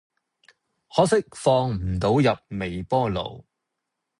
[0.95, 3.43] 可惜放唔到入微波爐